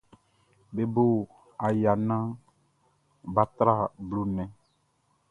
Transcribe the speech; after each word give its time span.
Be 0.73 0.83
bo 0.93 1.05
aya 1.67 1.93
naan 2.07 2.27
bʼa 3.33 3.43
tra 3.57 3.73
blo 4.07 4.21
nnɛn. 4.27 4.49